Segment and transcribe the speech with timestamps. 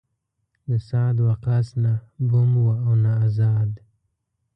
[0.69, 1.93] د سعد وقاص نه
[2.29, 3.71] بوم و او نه زاد.